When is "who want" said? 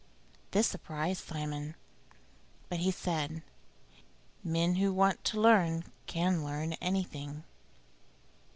4.77-5.23